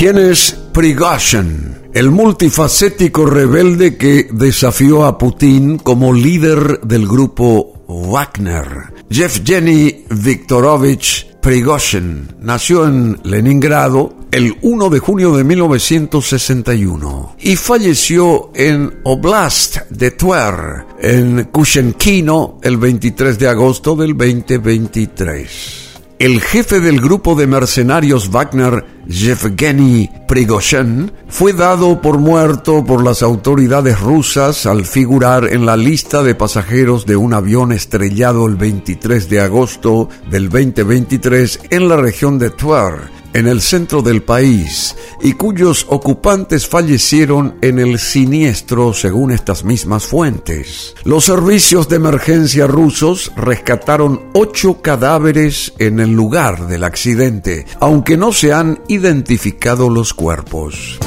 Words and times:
¿Quién 0.00 0.16
es 0.16 0.56
Prigozhin? 0.72 1.76
El 1.92 2.10
multifacético 2.10 3.26
rebelde 3.26 3.98
que 3.98 4.30
desafió 4.32 5.04
a 5.04 5.18
Putin 5.18 5.76
como 5.76 6.14
líder 6.14 6.80
del 6.80 7.06
grupo 7.06 7.84
Wagner. 7.86 8.94
Yevgeny 9.10 10.06
Viktorovich 10.08 11.26
Prigozhin 11.42 12.34
nació 12.40 12.86
en 12.86 13.20
Leningrado 13.24 14.14
el 14.30 14.56
1 14.62 14.88
de 14.88 15.00
junio 15.00 15.36
de 15.36 15.44
1961 15.44 17.36
y 17.38 17.56
falleció 17.56 18.52
en 18.54 19.00
Oblast 19.04 19.80
de 19.90 20.12
Tver, 20.12 20.86
en 20.98 21.44
Kushenkino, 21.52 22.58
el 22.62 22.78
23 22.78 23.38
de 23.38 23.48
agosto 23.48 23.94
del 23.96 24.16
2023. 24.16 25.79
El 26.20 26.42
jefe 26.42 26.80
del 26.80 27.00
grupo 27.00 27.34
de 27.34 27.46
mercenarios 27.46 28.30
Wagner, 28.30 28.84
Yevgeny 29.06 30.10
Prigozhin, 30.28 31.10
fue 31.28 31.54
dado 31.54 32.02
por 32.02 32.18
muerto 32.18 32.84
por 32.84 33.02
las 33.02 33.22
autoridades 33.22 33.98
rusas 33.98 34.66
al 34.66 34.84
figurar 34.84 35.50
en 35.50 35.64
la 35.64 35.78
lista 35.78 36.22
de 36.22 36.34
pasajeros 36.34 37.06
de 37.06 37.16
un 37.16 37.32
avión 37.32 37.72
estrellado 37.72 38.46
el 38.46 38.56
23 38.56 39.30
de 39.30 39.40
agosto 39.40 40.10
del 40.30 40.50
2023 40.50 41.60
en 41.70 41.88
la 41.88 41.96
región 41.96 42.38
de 42.38 42.50
Tver 42.50 43.19
en 43.32 43.46
el 43.46 43.60
centro 43.60 44.02
del 44.02 44.22
país 44.22 44.96
y 45.22 45.34
cuyos 45.34 45.86
ocupantes 45.88 46.66
fallecieron 46.66 47.56
en 47.62 47.78
el 47.78 47.98
siniestro 47.98 48.92
según 48.92 49.30
estas 49.30 49.64
mismas 49.64 50.06
fuentes. 50.06 50.94
Los 51.04 51.24
servicios 51.24 51.88
de 51.88 51.96
emergencia 51.96 52.66
rusos 52.66 53.32
rescataron 53.36 54.30
ocho 54.32 54.82
cadáveres 54.82 55.72
en 55.78 56.00
el 56.00 56.12
lugar 56.12 56.66
del 56.66 56.84
accidente, 56.84 57.66
aunque 57.80 58.16
no 58.16 58.32
se 58.32 58.52
han 58.52 58.80
identificado 58.88 59.90
los 59.90 60.14
cuerpos. 60.14 60.98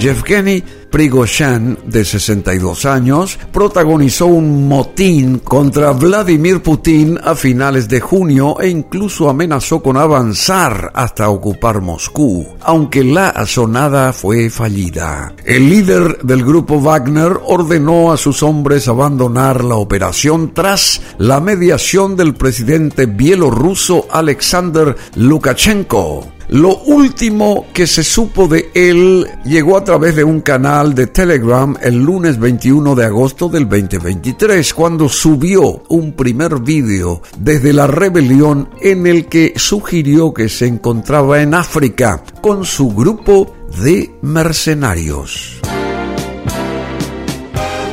Yevgeny 0.00 0.64
Prigozhin, 0.90 1.78
de 1.86 2.04
62 2.04 2.84
años, 2.84 3.38
protagonizó 3.52 4.26
un 4.26 4.68
motín 4.68 5.38
contra 5.38 5.92
Vladimir 5.92 6.62
Putin 6.62 7.18
a 7.22 7.34
finales 7.34 7.88
de 7.88 8.00
junio 8.00 8.60
e 8.60 8.68
incluso 8.68 9.30
amenazó 9.30 9.82
con 9.82 9.96
avanzar 9.96 10.90
hasta 10.94 11.28
ocupar 11.28 11.80
Moscú, 11.80 12.46
aunque 12.60 13.04
la 13.04 13.28
asonada 13.28 14.12
fue 14.12 14.50
fallida. 14.50 15.32
El 15.44 15.70
líder 15.70 16.18
del 16.22 16.44
grupo 16.44 16.80
Wagner 16.80 17.38
ordenó 17.46 18.12
a 18.12 18.16
sus 18.16 18.42
hombres 18.42 18.88
abandonar 18.88 19.64
la 19.64 19.76
operación 19.76 20.52
tras 20.52 21.00
la 21.18 21.40
mediación 21.40 22.16
del 22.16 22.34
presidente 22.34 23.06
bielorruso 23.06 24.06
Alexander 24.10 24.96
Lukashenko. 25.14 26.39
Lo 26.50 26.78
último 26.78 27.66
que 27.72 27.86
se 27.86 28.02
supo 28.02 28.48
de 28.48 28.72
él 28.74 29.24
llegó 29.44 29.76
a 29.76 29.84
través 29.84 30.16
de 30.16 30.24
un 30.24 30.40
canal 30.40 30.96
de 30.96 31.06
Telegram 31.06 31.76
el 31.80 32.02
lunes 32.02 32.40
21 32.40 32.96
de 32.96 33.04
agosto 33.04 33.48
del 33.48 33.68
2023, 33.68 34.74
cuando 34.74 35.08
subió 35.08 35.84
un 35.88 36.12
primer 36.14 36.58
vídeo 36.58 37.22
desde 37.38 37.72
la 37.72 37.86
rebelión 37.86 38.68
en 38.80 39.06
el 39.06 39.26
que 39.26 39.52
sugirió 39.54 40.34
que 40.34 40.48
se 40.48 40.66
encontraba 40.66 41.40
en 41.40 41.54
África 41.54 42.24
con 42.40 42.64
su 42.64 42.88
grupo 42.90 43.54
de 43.80 44.10
mercenarios. 44.20 45.60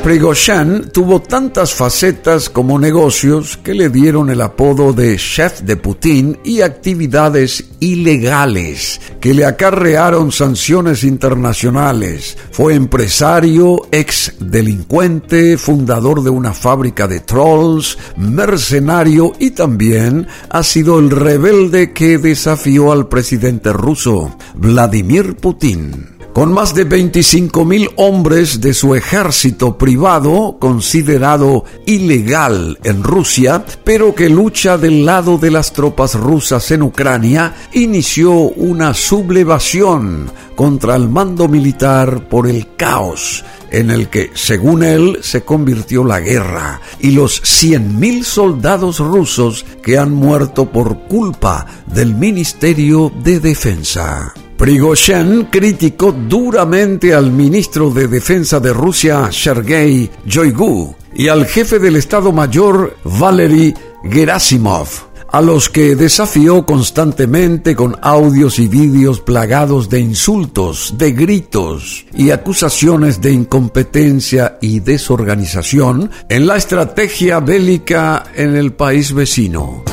Prigozhin 0.02 0.90
tuvo 0.92 1.20
tantas 1.20 1.74
facetas 1.74 2.48
como 2.48 2.78
negocios 2.78 3.58
que 3.58 3.74
le 3.74 3.88
dieron 3.90 4.30
el 4.30 4.40
apodo 4.40 4.92
de 4.92 5.16
chef 5.16 5.60
de 5.62 5.76
Putin 5.76 6.38
y 6.44 6.62
actividades 6.62 7.64
ilegales 7.80 9.00
que 9.20 9.34
le 9.34 9.44
acarrearon 9.44 10.32
sanciones 10.32 11.04
internacionales. 11.04 12.38
Fue 12.52 12.74
empresario, 12.74 13.88
ex 13.90 14.34
delincuente, 14.38 15.58
fundador 15.58 16.22
de 16.22 16.30
una 16.30 16.54
fábrica 16.54 17.06
de 17.06 17.20
trolls, 17.20 17.98
mercenario 18.16 19.32
y 19.38 19.50
también 19.50 20.26
ha 20.48 20.62
sido 20.62 20.98
el 20.98 21.10
rebelde 21.10 21.92
que 21.92 22.18
desafió 22.18 22.92
al 22.92 23.08
presidente 23.08 23.72
ruso, 23.72 24.36
Vladimir 24.54 25.36
Putin 25.36 26.17
con 26.38 26.52
más 26.52 26.72
de 26.72 26.88
25.000 26.88 27.94
hombres 27.96 28.60
de 28.60 28.72
su 28.72 28.94
ejército 28.94 29.76
privado, 29.76 30.56
considerado 30.60 31.64
ilegal 31.84 32.78
en 32.84 33.02
Rusia, 33.02 33.64
pero 33.82 34.14
que 34.14 34.28
lucha 34.28 34.78
del 34.78 35.04
lado 35.04 35.38
de 35.38 35.50
las 35.50 35.72
tropas 35.72 36.14
rusas 36.14 36.70
en 36.70 36.82
Ucrania, 36.82 37.56
inició 37.72 38.34
una 38.34 38.94
sublevación 38.94 40.30
contra 40.54 40.94
el 40.94 41.08
mando 41.08 41.48
militar 41.48 42.28
por 42.28 42.46
el 42.46 42.76
caos 42.76 43.44
en 43.72 43.90
el 43.90 44.08
que, 44.08 44.30
según 44.34 44.84
él, 44.84 45.18
se 45.22 45.42
convirtió 45.42 46.04
la 46.04 46.20
guerra 46.20 46.80
y 47.00 47.10
los 47.10 47.42
100.000 47.42 48.22
soldados 48.22 49.00
rusos 49.00 49.66
que 49.82 49.98
han 49.98 50.12
muerto 50.12 50.70
por 50.70 51.00
culpa 51.08 51.66
del 51.92 52.14
Ministerio 52.14 53.10
de 53.24 53.40
Defensa. 53.40 54.34
Prigozhin 54.58 55.44
criticó 55.52 56.10
duramente 56.10 57.14
al 57.14 57.30
ministro 57.30 57.90
de 57.90 58.08
Defensa 58.08 58.58
de 58.58 58.72
Rusia, 58.72 59.30
Sergei 59.30 60.10
Shoigu, 60.26 60.96
y 61.14 61.28
al 61.28 61.46
jefe 61.46 61.78
del 61.78 61.94
Estado 61.94 62.32
Mayor, 62.32 62.96
Valery 63.04 63.72
Gerasimov, 64.02 64.88
a 65.30 65.40
los 65.40 65.68
que 65.68 65.94
desafió 65.94 66.66
constantemente 66.66 67.76
con 67.76 67.96
audios 68.02 68.58
y 68.58 68.66
vídeos 68.66 69.20
plagados 69.20 69.88
de 69.88 70.00
insultos, 70.00 70.94
de 70.98 71.12
gritos 71.12 72.04
y 72.12 72.30
acusaciones 72.30 73.20
de 73.20 73.30
incompetencia 73.30 74.58
y 74.60 74.80
desorganización 74.80 76.10
en 76.28 76.48
la 76.48 76.56
estrategia 76.56 77.38
bélica 77.38 78.24
en 78.34 78.56
el 78.56 78.72
país 78.72 79.12
vecino. 79.12 79.84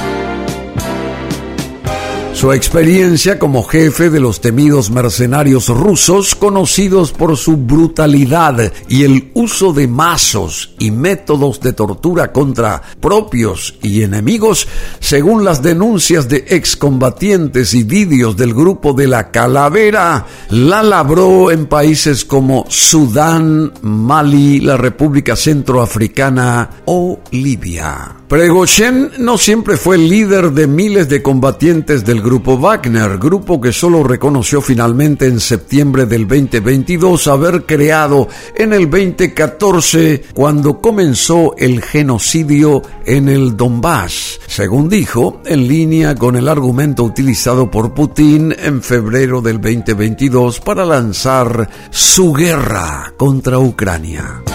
Su 2.45 2.53
experiencia 2.53 3.39
como 3.39 3.63
jefe 3.63 4.11
de 4.11 4.19
los 4.19 4.39
temidos 4.39 4.91
mercenarios 4.91 5.67
rusos, 5.67 6.35
conocidos 6.35 7.11
por 7.11 7.37
su 7.37 7.57
brutalidad 7.57 8.71
y 8.87 9.03
el 9.03 9.31
uso 9.33 9.73
de 9.73 9.87
mazos 9.87 10.75
y 10.77 10.91
métodos 10.91 11.59
de 11.59 11.73
tortura 11.73 12.31
contra 12.31 12.83
propios 13.01 13.79
y 13.81 14.03
enemigos, 14.03 14.67
según 14.99 15.43
las 15.43 15.63
denuncias 15.63 16.29
de 16.29 16.45
excombatientes 16.49 17.73
y 17.73 17.81
vídeos 17.81 18.37
del 18.37 18.53
grupo 18.53 18.93
de 18.93 19.07
la 19.07 19.31
Calavera, 19.31 20.27
la 20.51 20.83
labró 20.83 21.49
en 21.49 21.65
países 21.65 22.25
como 22.25 22.65
Sudán, 22.69 23.73
Mali, 23.81 24.59
la 24.59 24.77
República 24.77 25.35
Centroafricana 25.35 26.69
o 26.85 27.21
Libia. 27.31 28.17
Pregoshen 28.27 29.11
no 29.19 29.37
siempre 29.37 29.77
fue 29.77 29.99
líder 29.99 30.51
de 30.51 30.65
miles 30.65 31.09
de 31.09 31.21
combatientes 31.21 32.03
del 32.05 32.21
grupo 32.21 32.34
Wagner, 32.43 33.17
grupo 33.17 33.59
que 33.59 33.71
solo 33.71 34.03
reconoció 34.03 34.61
finalmente 34.61 35.27
en 35.27 35.39
septiembre 35.39 36.05
del 36.05 36.27
2022 36.27 37.27
haber 37.27 37.65
creado 37.65 38.27
en 38.55 38.73
el 38.73 38.89
2014 38.89 40.23
cuando 40.33 40.79
comenzó 40.81 41.55
el 41.57 41.81
genocidio 41.81 42.81
en 43.05 43.29
el 43.29 43.57
Donbass, 43.57 44.39
según 44.47 44.89
dijo, 44.89 45.41
en 45.45 45.67
línea 45.67 46.15
con 46.15 46.35
el 46.35 46.47
argumento 46.47 47.03
utilizado 47.03 47.69
por 47.69 47.93
Putin 47.93 48.55
en 48.57 48.81
febrero 48.81 49.41
del 49.41 49.61
2022 49.61 50.59
para 50.59 50.85
lanzar 50.85 51.69
su 51.89 52.33
guerra 52.33 53.13
contra 53.17 53.59
Ucrania. 53.59 54.54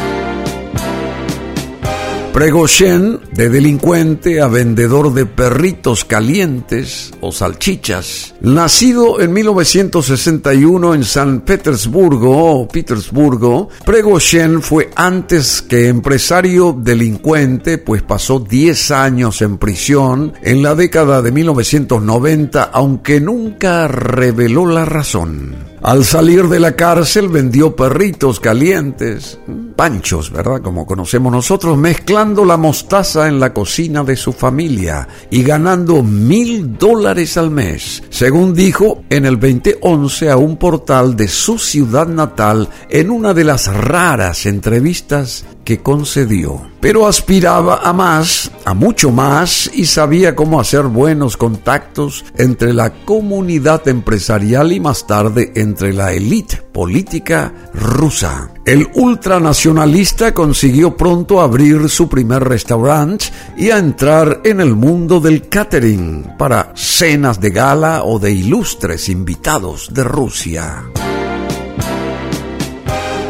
Pregoshen, 2.32 3.18
de 3.32 3.48
delincuente 3.48 4.40
a 4.40 4.46
vendedor 4.46 5.12
de 5.12 5.26
perritos 5.26 6.04
calientes 6.04 7.12
o 7.20 7.32
salchichas, 7.32 8.34
nacido 8.40 9.20
en 9.20 9.32
1961 9.32 10.94
en 10.94 11.04
San 11.04 11.40
Petersburgo, 11.40 12.68
Petersburgo, 12.68 13.68
Pregoshen 13.84 14.62
fue 14.62 14.90
antes 14.94 15.60
que 15.60 15.88
empresario 15.88 16.72
delincuente, 16.72 17.78
pues 17.78 18.02
pasó 18.02 18.38
10 18.38 18.90
años 18.92 19.42
en 19.42 19.58
prisión 19.58 20.32
en 20.42 20.62
la 20.62 20.76
década 20.76 21.22
de 21.22 21.32
1990, 21.32 22.62
aunque 22.62 23.20
nunca 23.20 23.88
reveló 23.88 24.66
la 24.66 24.84
razón. 24.84 25.70
Al 25.82 26.04
salir 26.04 26.48
de 26.48 26.60
la 26.60 26.76
cárcel 26.76 27.28
vendió 27.28 27.74
perritos 27.74 28.38
calientes, 28.38 29.38
panchos, 29.80 30.30
¿verdad? 30.30 30.60
Como 30.60 30.84
conocemos 30.84 31.32
nosotros, 31.32 31.78
mezclando 31.78 32.44
la 32.44 32.58
mostaza 32.58 33.28
en 33.28 33.40
la 33.40 33.54
cocina 33.54 34.04
de 34.04 34.14
su 34.14 34.34
familia 34.34 35.08
y 35.30 35.42
ganando 35.42 36.02
mil 36.02 36.76
dólares 36.76 37.38
al 37.38 37.50
mes, 37.50 38.02
según 38.10 38.52
dijo 38.52 39.04
en 39.08 39.24
el 39.24 39.40
2011 39.40 40.30
a 40.30 40.36
un 40.36 40.58
portal 40.58 41.16
de 41.16 41.28
su 41.28 41.58
ciudad 41.58 42.06
natal 42.06 42.68
en 42.90 43.08
una 43.08 43.32
de 43.32 43.44
las 43.44 43.74
raras 43.74 44.44
entrevistas 44.44 45.46
que 45.64 45.80
concedió. 45.80 46.68
Pero 46.80 47.06
aspiraba 47.06 47.80
a 47.82 47.92
más, 47.92 48.50
a 48.64 48.74
mucho 48.74 49.10
más, 49.10 49.70
y 49.74 49.86
sabía 49.86 50.34
cómo 50.34 50.60
hacer 50.60 50.84
buenos 50.84 51.36
contactos 51.36 52.24
entre 52.38 52.72
la 52.72 52.90
comunidad 53.04 53.86
empresarial 53.86 54.72
y 54.72 54.80
más 54.80 55.06
tarde 55.06 55.52
entre 55.56 55.92
la 55.92 56.12
élite 56.12 56.56
política 56.56 57.52
rusa. 57.74 58.50
El 58.64 58.88
ultranacionalista 58.94 60.32
consiguió 60.32 60.96
pronto 60.96 61.40
abrir 61.40 61.88
su 61.88 62.08
primer 62.08 62.44
restaurante 62.44 63.26
y 63.56 63.70
a 63.70 63.78
entrar 63.78 64.40
en 64.44 64.60
el 64.60 64.74
mundo 64.74 65.20
del 65.20 65.48
catering 65.48 66.36
para 66.38 66.72
cenas 66.74 67.40
de 67.40 67.50
gala 67.50 68.04
o 68.04 68.18
de 68.18 68.32
ilustres 68.32 69.08
invitados 69.08 69.92
de 69.92 70.04
Rusia. 70.04 70.84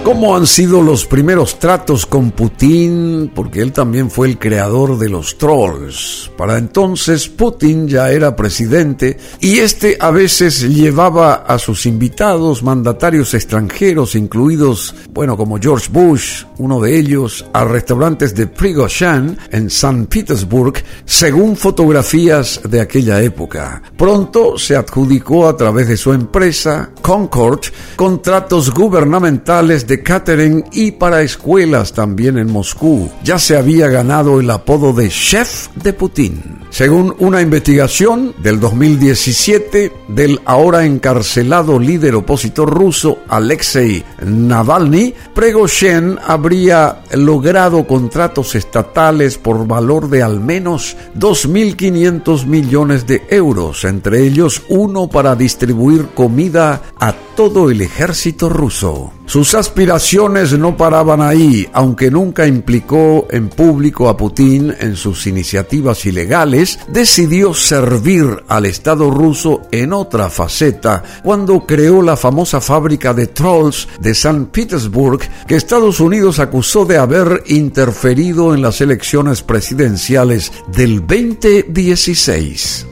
¿Cómo 0.02 0.34
han 0.34 0.46
sido 0.46 0.80
los 0.80 1.04
primeros 1.04 1.58
tratos 1.58 2.06
con 2.06 2.30
Putin? 2.30 3.30
Porque 3.34 3.60
él 3.60 3.70
también 3.70 4.10
fue 4.10 4.28
el 4.28 4.38
creador 4.38 4.98
de 4.98 5.10
los 5.10 5.36
trolls. 5.36 6.30
Para 6.38 6.56
entonces 6.56 7.28
Putin 7.28 7.86
ya 7.86 8.10
era 8.10 8.34
presidente 8.34 9.18
y 9.40 9.58
este 9.58 9.98
a 10.00 10.10
veces 10.10 10.62
llevaba 10.62 11.34
a 11.34 11.58
sus 11.58 11.84
invitados 11.84 12.62
mandatarios 12.62 13.34
extranjeros, 13.34 14.14
incluidos, 14.14 14.94
bueno, 15.12 15.36
como 15.36 15.58
George 15.58 15.90
Bush, 15.92 16.44
uno 16.56 16.80
de 16.80 16.98
ellos, 16.98 17.44
a 17.52 17.64
restaurantes 17.64 18.34
de 18.34 18.46
Prigozhin 18.46 19.36
en 19.50 19.68
San 19.68 20.06
Petersburg, 20.06 20.82
según 21.04 21.56
fotografías 21.56 22.60
de 22.68 22.80
aquella 22.80 23.20
época. 23.20 23.82
Pronto 23.98 24.56
se 24.56 24.76
adjudicó 24.76 25.46
a 25.46 25.56
través 25.58 25.88
de 25.88 25.98
su 25.98 26.14
empresa, 26.14 26.90
Concord, 27.00 27.60
contratos 27.96 28.72
gubernamentales 28.72 29.86
de 29.86 30.02
catering 30.02 30.64
y 30.72 30.92
para 30.92 31.22
escuelas 31.22 31.92
también 31.92 32.38
en 32.38 32.50
Moscú. 32.50 33.10
Ya 33.24 33.38
se 33.38 33.56
había 33.56 33.88
ganado 33.88 34.40
el 34.40 34.50
apodo 34.50 34.92
de 34.92 35.08
chef 35.08 35.68
de 35.74 35.92
Putin. 35.92 36.60
Según 36.70 37.14
una 37.18 37.42
investigación 37.42 38.32
del 38.38 38.60
2017 38.60 39.92
del 40.08 40.40
ahora 40.44 40.84
encarcelado 40.84 41.78
líder 41.80 42.14
opositor 42.14 42.72
ruso 42.72 43.18
Alexei 43.28 44.04
Navalny, 44.24 45.12
Pregoshen 45.34 46.18
habría 46.24 47.02
logrado 47.12 47.86
contratos 47.86 48.54
estatales 48.54 49.36
por 49.36 49.66
valor 49.66 50.08
de 50.08 50.22
al 50.22 50.40
menos 50.40 50.96
2.500 51.18 52.46
millones 52.46 53.06
de 53.06 53.22
euros, 53.30 53.84
entre 53.84 54.24
ellos 54.24 54.62
uno 54.68 55.08
para 55.08 55.34
distribuir 55.34 56.08
comida 56.14 56.82
a 57.00 57.14
todo 57.34 57.70
el 57.70 57.80
ejército 57.80 58.50
ruso. 58.50 59.12
Sus 59.24 59.54
aspiraciones 59.54 60.58
no 60.58 60.76
paraban 60.76 61.22
ahí, 61.22 61.66
aunque 61.72 62.10
nunca 62.10 62.46
implicó 62.46 63.26
en 63.30 63.48
público 63.48 64.08
a 64.08 64.16
Putin 64.16 64.74
en 64.78 64.96
sus 64.96 65.26
iniciativas 65.26 66.04
ilegales, 66.04 66.78
decidió 66.88 67.54
servir 67.54 68.44
al 68.48 68.66
Estado 68.66 69.10
ruso 69.10 69.62
en 69.70 69.92
otra 69.92 70.28
faceta 70.28 71.02
cuando 71.22 71.64
creó 71.64 72.02
la 72.02 72.16
famosa 72.16 72.60
fábrica 72.60 73.14
de 73.14 73.28
trolls 73.28 73.88
de 74.00 74.14
San 74.14 74.46
Petersburg 74.46 75.20
que 75.46 75.54
Estados 75.54 76.00
Unidos 76.00 76.40
acusó 76.40 76.84
de 76.84 76.98
haber 76.98 77.44
interferido 77.46 78.52
en 78.52 78.62
las 78.62 78.80
elecciones 78.80 79.42
presidenciales 79.42 80.52
del 80.66 81.06
2016. 81.06 82.86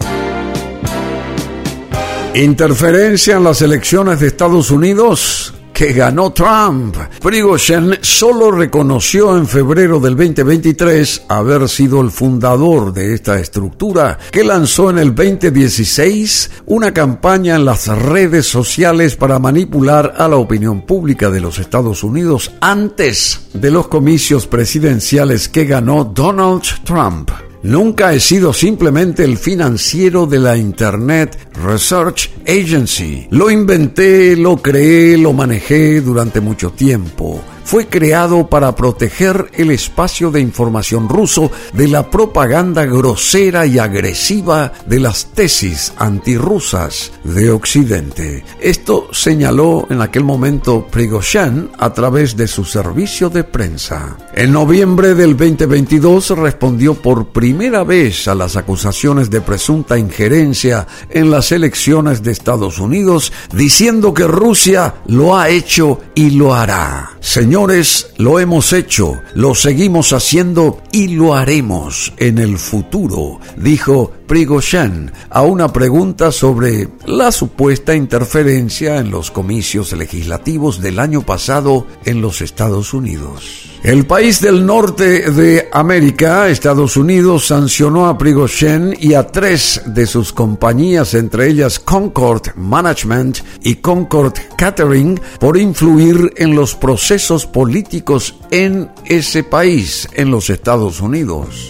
Interferencia 2.34 3.36
en 3.36 3.44
las 3.44 3.62
elecciones 3.62 4.20
de 4.20 4.28
Estados 4.28 4.70
Unidos 4.70 5.54
que 5.72 5.92
ganó 5.92 6.32
Trump. 6.32 6.96
Prigozhin 7.22 7.98
solo 8.00 8.50
reconoció 8.50 9.36
en 9.36 9.46
febrero 9.46 9.98
del 9.98 10.16
2023 10.16 11.22
haber 11.28 11.68
sido 11.68 12.00
el 12.00 12.10
fundador 12.10 12.92
de 12.92 13.14
esta 13.14 13.38
estructura 13.38 14.18
que 14.30 14.44
lanzó 14.44 14.90
en 14.90 14.98
el 14.98 15.14
2016 15.14 16.50
una 16.66 16.92
campaña 16.92 17.54
en 17.54 17.64
las 17.64 17.86
redes 17.86 18.46
sociales 18.46 19.16
para 19.16 19.38
manipular 19.38 20.14
a 20.18 20.28
la 20.28 20.36
opinión 20.36 20.82
pública 20.82 21.30
de 21.30 21.40
los 21.40 21.58
Estados 21.58 22.02
Unidos 22.02 22.52
antes 22.60 23.48
de 23.54 23.70
los 23.70 23.88
comicios 23.88 24.46
presidenciales 24.46 25.48
que 25.48 25.64
ganó 25.64 26.04
Donald 26.04 26.64
Trump. 26.84 27.30
Nunca 27.68 28.14
he 28.14 28.18
sido 28.18 28.54
simplemente 28.54 29.24
el 29.24 29.36
financiero 29.36 30.24
de 30.24 30.38
la 30.38 30.56
Internet 30.56 31.36
Research 31.62 32.30
Agency. 32.46 33.26
Lo 33.30 33.50
inventé, 33.50 34.36
lo 34.36 34.56
creé, 34.56 35.18
lo 35.18 35.34
manejé 35.34 36.00
durante 36.00 36.40
mucho 36.40 36.70
tiempo 36.70 37.44
fue 37.68 37.86
creado 37.86 38.48
para 38.48 38.74
proteger 38.74 39.50
el 39.52 39.70
espacio 39.70 40.30
de 40.30 40.40
información 40.40 41.06
ruso 41.06 41.50
de 41.74 41.86
la 41.86 42.08
propaganda 42.10 42.86
grosera 42.86 43.66
y 43.66 43.78
agresiva 43.78 44.72
de 44.86 44.98
las 44.98 45.26
tesis 45.34 45.92
antirrusas 45.98 47.12
de 47.24 47.50
Occidente. 47.50 48.42
Esto 48.58 49.08
señaló 49.12 49.86
en 49.90 50.00
aquel 50.00 50.24
momento 50.24 50.86
Prigozhin 50.90 51.68
a 51.78 51.92
través 51.92 52.38
de 52.38 52.48
su 52.48 52.64
servicio 52.64 53.28
de 53.28 53.44
prensa. 53.44 54.16
En 54.32 54.50
noviembre 54.50 55.14
del 55.14 55.36
2022 55.36 56.30
respondió 56.38 56.94
por 56.94 57.32
primera 57.32 57.84
vez 57.84 58.28
a 58.28 58.34
las 58.34 58.56
acusaciones 58.56 59.28
de 59.28 59.42
presunta 59.42 59.98
injerencia 59.98 60.86
en 61.10 61.30
las 61.30 61.52
elecciones 61.52 62.22
de 62.22 62.32
Estados 62.32 62.78
Unidos, 62.78 63.30
diciendo 63.52 64.14
que 64.14 64.26
Rusia 64.26 64.94
lo 65.06 65.36
ha 65.36 65.50
hecho 65.50 66.00
y 66.14 66.30
lo 66.30 66.54
hará. 66.54 67.10
Señor 67.20 67.57
Señores, 67.58 68.12
lo 68.18 68.38
hemos 68.38 68.72
hecho, 68.72 69.20
lo 69.34 69.52
seguimos 69.52 70.12
haciendo 70.12 70.80
y 70.92 71.08
lo 71.08 71.34
haremos 71.34 72.12
en 72.16 72.38
el 72.38 72.56
futuro, 72.56 73.40
dijo 73.56 74.12
Prigozhin 74.28 75.10
a 75.28 75.42
una 75.42 75.72
pregunta 75.72 76.30
sobre 76.30 76.86
la 77.04 77.32
supuesta 77.32 77.96
interferencia 77.96 78.98
en 78.98 79.10
los 79.10 79.32
comicios 79.32 79.92
legislativos 79.92 80.80
del 80.80 81.00
año 81.00 81.22
pasado 81.22 81.84
en 82.04 82.20
los 82.20 82.42
Estados 82.42 82.94
Unidos. 82.94 83.67
El 83.82 84.06
país 84.06 84.40
del 84.40 84.66
norte 84.66 85.30
de 85.30 85.68
América, 85.72 86.48
Estados 86.48 86.96
Unidos, 86.96 87.46
sancionó 87.46 88.06
a 88.06 88.18
Prigozhin 88.18 88.94
y 88.98 89.14
a 89.14 89.28
tres 89.28 89.80
de 89.86 90.06
sus 90.06 90.32
compañías, 90.32 91.14
entre 91.14 91.48
ellas 91.48 91.78
Concord 91.78 92.56
Management 92.56 93.38
y 93.62 93.76
Concord 93.76 94.34
Catering, 94.56 95.20
por 95.38 95.56
influir 95.56 96.32
en 96.36 96.56
los 96.56 96.74
procesos 96.74 97.46
políticos 97.46 98.34
en 98.50 98.90
ese 99.04 99.44
país, 99.44 100.08
en 100.12 100.32
los 100.32 100.50
Estados 100.50 101.00
Unidos. 101.00 101.68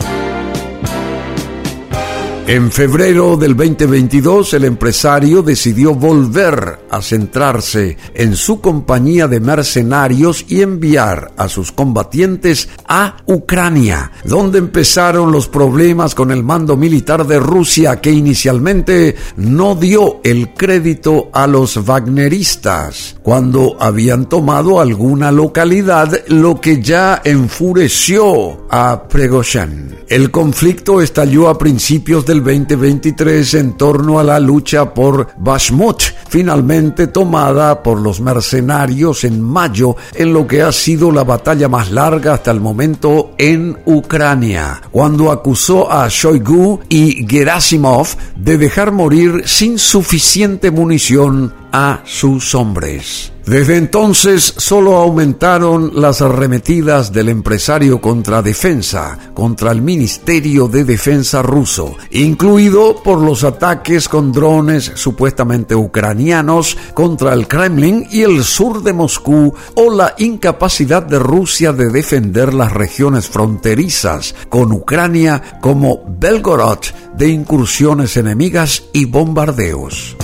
En 2.49 2.73
febrero 2.73 3.37
del 3.37 3.55
2022, 3.55 4.55
el 4.55 4.65
empresario 4.65 5.43
decidió 5.43 5.95
volver 5.95 6.79
a 6.89 7.03
centrarse 7.03 7.99
en 8.15 8.37
su 8.37 8.63
compañía 8.63 9.29
de 9.29 9.39
mercenarios 9.39 10.47
y 10.49 10.63
enviar 10.63 11.33
a 11.37 11.51
sus 11.51 11.73
combatientes 11.73 12.71
a 12.89 13.19
Ucrania, 13.27 14.13
donde 14.25 14.61
empezaron 14.61 15.31
los 15.31 15.47
problemas 15.47 16.15
con 16.15 16.31
el 16.31 16.43
mando 16.43 16.79
militar 16.79 17.27
de 17.27 17.39
Rusia 17.39 18.01
que 18.01 18.13
inicialmente 18.13 19.15
no 19.37 19.75
dio 19.75 20.21
el 20.25 20.55
crédito 20.55 21.29
a 21.35 21.47
los 21.47 21.77
wagneristas 21.87 23.17
cuando 23.23 23.77
habían 23.79 24.27
tomado 24.27 24.81
alguna 24.81 25.31
localidad, 25.31 26.25
lo 26.29 26.63
que 26.63 26.81
ya 26.81 27.21
enfureció 27.23 28.67
a 28.71 29.07
Pregoshin. 29.07 29.99
El 30.09 30.31
conflicto 30.31 31.03
estalló 31.03 31.51
a 31.51 31.59
principios 31.59 32.25
del 32.25 32.38
2023 32.39 33.55
en 33.55 33.73
torno 33.75 34.19
a 34.19 34.25
la 34.25 34.41
lucha 34.41 34.93
por 34.93 35.29
Bashmut, 35.37 36.03
finalmente 36.29 37.07
tomada 37.07 37.83
por 37.83 38.01
los 38.01 38.21
mercenarios 38.21 39.25
en 39.25 39.41
mayo 39.41 39.97
en 40.15 40.33
lo 40.33 40.47
que 40.47 40.63
ha 40.63 40.73
sido 40.73 41.11
la 41.13 41.25
batalla 41.25 41.69
más 41.69 41.91
larga 41.91 42.35
hasta 42.35 42.51
el 42.51 42.61
momento 42.61 43.33
en 43.39 43.79
Ucrania, 43.85 44.81
cuando 44.91 45.31
acusó 45.31 45.91
a 45.91 46.09
Shoigu 46.09 46.81
y 46.89 47.27
Gerasimov 47.29 48.09
de 48.37 48.59
dejar 48.59 48.93
morir 48.93 49.43
sin 49.47 49.79
suficiente 49.79 50.71
munición 50.71 51.55
a 51.73 52.01
sus 52.05 52.55
hombres. 52.55 53.33
Desde 53.49 53.79
entonces 53.79 54.53
solo 54.59 54.99
aumentaron 54.99 55.93
las 55.95 56.21
arremetidas 56.21 57.15
del 57.15 57.31
empresario 57.31 57.99
contra 57.99 58.43
defensa, 58.43 59.19
contra 59.33 59.73
el 59.73 59.81
Ministerio 59.81 60.69
de 60.69 60.85
Defensa 60.85 61.41
ruso, 61.41 61.97
incluido 62.11 63.03
por 63.03 63.23
los 63.23 63.45
ataques 63.45 64.07
con 64.07 64.33
drones 64.33 64.93
supuestamente 64.97 65.75
ucranianos 65.75 66.77
contra 66.93 67.33
el 67.33 67.49
Kremlin 67.49 68.07
y 68.11 68.21
el 68.21 68.45
sur 68.45 68.83
de 68.83 68.93
Moscú 68.93 69.55
o 69.77 69.91
la 69.95 70.15
incapacidad 70.19 71.03
de 71.03 71.19
Rusia 71.19 71.73
de 71.73 71.89
defender 71.89 72.53
las 72.53 72.75
regiones 72.75 73.31
fronterizas 73.31 74.35
con 74.51 74.73
Ucrania 74.73 75.59
como 75.63 76.05
Belgorod 76.07 76.81
de 77.17 77.29
incursiones 77.29 78.15
enemigas 78.19 78.83
y 78.93 79.07
bombardeos. 79.07 80.19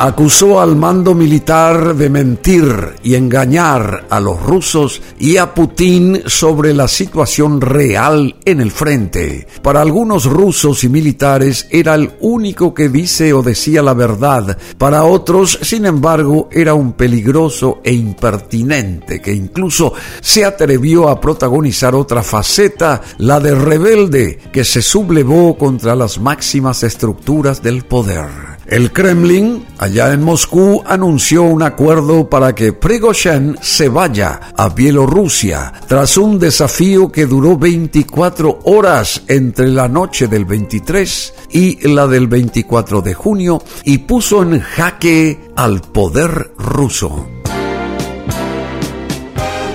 Acusó 0.00 0.62
al 0.62 0.76
mando 0.76 1.14
militar 1.14 1.94
de 1.94 2.08
mentir 2.08 2.94
y 3.02 3.16
engañar 3.16 4.06
a 4.08 4.18
los 4.18 4.42
rusos 4.42 5.02
y 5.18 5.36
a 5.36 5.52
Putin 5.52 6.22
sobre 6.24 6.72
la 6.72 6.88
situación 6.88 7.60
real 7.60 8.36
en 8.46 8.62
el 8.62 8.70
frente. 8.70 9.46
Para 9.60 9.82
algunos 9.82 10.24
rusos 10.24 10.84
y 10.84 10.88
militares 10.88 11.68
era 11.70 11.96
el 11.96 12.12
único 12.20 12.72
que 12.72 12.88
dice 12.88 13.34
o 13.34 13.42
decía 13.42 13.82
la 13.82 13.92
verdad. 13.92 14.56
Para 14.78 15.04
otros, 15.04 15.58
sin 15.60 15.84
embargo, 15.84 16.48
era 16.50 16.72
un 16.72 16.94
peligroso 16.94 17.82
e 17.84 17.92
impertinente 17.92 19.20
que 19.20 19.34
incluso 19.34 19.92
se 20.22 20.46
atrevió 20.46 21.10
a 21.10 21.20
protagonizar 21.20 21.94
otra 21.94 22.22
faceta, 22.22 23.02
la 23.18 23.38
de 23.38 23.54
rebelde, 23.54 24.38
que 24.50 24.64
se 24.64 24.80
sublevó 24.80 25.58
contra 25.58 25.94
las 25.94 26.18
máximas 26.18 26.84
estructuras 26.84 27.62
del 27.62 27.84
poder. 27.84 28.49
El 28.70 28.92
Kremlin, 28.92 29.66
allá 29.78 30.12
en 30.12 30.22
Moscú, 30.22 30.80
anunció 30.86 31.42
un 31.42 31.60
acuerdo 31.64 32.30
para 32.30 32.54
que 32.54 32.72
Prigozhin 32.72 33.56
se 33.60 33.88
vaya 33.88 34.52
a 34.56 34.68
Bielorrusia 34.68 35.72
tras 35.88 36.16
un 36.16 36.38
desafío 36.38 37.10
que 37.10 37.26
duró 37.26 37.58
24 37.58 38.60
horas 38.62 39.24
entre 39.26 39.66
la 39.66 39.88
noche 39.88 40.28
del 40.28 40.44
23 40.44 41.34
y 41.50 41.88
la 41.88 42.06
del 42.06 42.28
24 42.28 43.02
de 43.02 43.12
junio 43.12 43.60
y 43.82 43.98
puso 43.98 44.40
en 44.44 44.60
jaque 44.60 45.50
al 45.56 45.80
poder 45.80 46.52
ruso. 46.56 47.26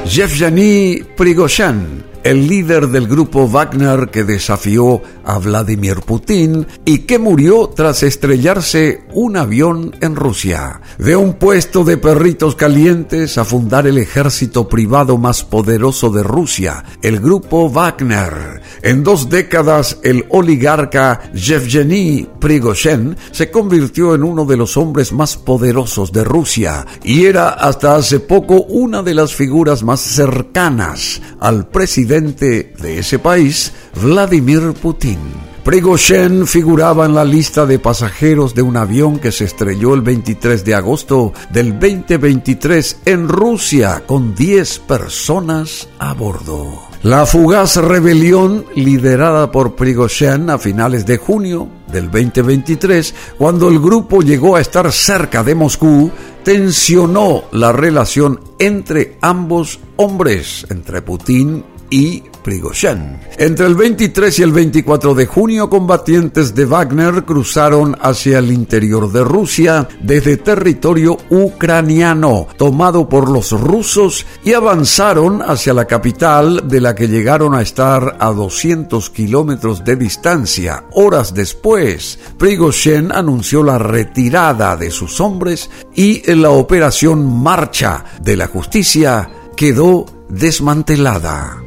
Yevgeny 0.05 1.03
Prigozhin 1.17 2.14
el 2.25 2.48
líder 2.48 2.88
del 2.88 3.08
grupo 3.08 3.48
Wagner 3.48 4.10
que 4.10 4.24
desafió 4.24 5.00
a 5.24 5.38
Vladimir 5.38 5.98
Putin 5.98 6.65
y 6.84 7.00
que 7.00 7.20
murió 7.20 7.70
tras 7.70 8.01
estrellarse 8.01 9.03
un 9.13 9.38
avión 9.38 9.96
en 10.01 10.15
Rusia. 10.15 10.82
De 10.98 11.15
un 11.15 11.34
puesto 11.34 11.84
de 11.84 11.98
perritos 11.98 12.55
calientes 12.55 13.38
a 13.38 13.46
fundar 13.46 13.86
el 13.86 14.00
ejército 14.00 14.67
privado 14.67 15.20
más 15.20 15.44
poderoso 15.44 16.10
de 16.10 16.24
Rusia, 16.24 16.84
el 17.03 17.20
grupo 17.20 17.70
Wagner. 17.70 18.63
En 18.82 19.03
dos 19.03 19.29
décadas, 19.29 20.00
el 20.01 20.25
oligarca 20.29 21.32
Yevgeny 21.32 22.27
Prigozhin 22.39 23.15
se 23.29 23.51
convirtió 23.51 24.15
en 24.15 24.24
uno 24.24 24.46
de 24.46 24.58
los 24.58 24.77
hombres 24.77 25.13
más 25.13 25.38
poderosos 25.38 26.12
de 26.12 26.24
Rusia 26.24 26.88
y 27.03 27.25
era 27.25 27.50
hasta 27.50 27.96
hace 27.96 28.20
poco 28.20 28.63
una 28.63 29.03
de 29.03 29.13
las 29.13 29.36
figuras 29.36 29.84
más 29.84 30.00
cercanas 30.00 31.22
al 31.39 31.67
presidente 31.67 32.14
de 32.24 33.00
ese 33.00 33.19
país, 33.19 33.74
Vladimir 34.01 34.74
Putin. 34.81 35.19
Prigozhin 35.65 36.48
figuraba 36.48 37.05
en 37.05 37.13
la 37.13 37.25
lista 37.25 37.65
de 37.65 37.77
pasajeros 37.77 38.55
de 38.55 38.62
un 38.62 38.77
avión 38.77 39.19
que 39.19 39.31
se 39.31 39.43
estrelló 39.43 39.93
el 39.95 40.01
23 40.01 40.63
de 40.63 40.75
agosto 40.75 41.34
del 41.51 41.77
2023 41.77 43.00
en 43.05 43.27
Rusia 43.27 44.03
con 44.05 44.34
10 44.34 44.79
personas 44.79 45.89
a 46.00 46.13
bordo. 46.13 46.86
La 47.03 47.25
fugaz 47.25 47.75
rebelión 47.75 48.65
liderada 48.75 49.51
por 49.51 49.75
Prigozhin 49.75 50.50
a 50.50 50.57
finales 50.57 51.05
de 51.05 51.17
junio 51.17 51.67
del 51.91 52.10
2023, 52.10 53.13
cuando 53.38 53.67
el 53.67 53.79
grupo 53.79 54.22
llegó 54.22 54.55
a 54.55 54.62
estar 54.62 54.91
cerca 54.91 55.43
de 55.43 55.53
Moscú, 55.53 56.12
tensionó 56.43 57.43
la 57.51 57.72
relación 57.72 58.39
entre 58.60 59.17
ambos 59.22 59.79
hombres, 59.98 60.65
entre 60.69 61.01
Putin 61.01 61.63
y 61.89 62.23
Prigozhin. 62.45 63.19
Entre 63.39 63.65
el 63.65 63.73
23 63.73 64.37
y 64.37 64.43
el 64.43 64.51
24 64.51 65.15
de 65.15 65.25
junio, 65.25 65.67
combatientes 65.67 66.53
de 66.53 66.65
Wagner 66.65 67.25
cruzaron 67.25 67.97
hacia 67.99 68.37
el 68.37 68.51
interior 68.51 69.11
de 69.11 69.23
Rusia 69.23 69.87
desde 69.99 70.37
territorio 70.37 71.17
ucraniano 71.31 72.47
tomado 72.55 73.09
por 73.09 73.31
los 73.31 73.51
rusos 73.51 74.27
y 74.43 74.53
avanzaron 74.53 75.41
hacia 75.41 75.73
la 75.73 75.85
capital 75.85 76.67
de 76.67 76.81
la 76.81 76.93
que 76.93 77.07
llegaron 77.07 77.55
a 77.55 77.63
estar 77.63 78.17
a 78.19 78.31
200 78.31 79.09
kilómetros 79.09 79.83
de 79.83 79.95
distancia. 79.95 80.85
Horas 80.91 81.33
después, 81.33 82.19
Prigozhin 82.37 83.11
anunció 83.11 83.63
la 83.63 83.79
retirada 83.79 84.77
de 84.77 84.91
sus 84.91 85.19
hombres 85.19 85.71
y 85.95 86.21
la 86.31 86.51
operación 86.51 87.25
Marcha 87.41 88.05
de 88.21 88.37
la 88.37 88.47
Justicia 88.47 89.29
quedó 89.55 90.05
desmantelada. 90.29 91.64